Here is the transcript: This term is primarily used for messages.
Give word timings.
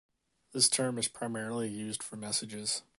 This 0.51 0.67
term 0.67 0.97
is 0.97 1.07
primarily 1.07 1.69
used 1.69 2.01
for 2.01 2.15
messages. 2.15 2.81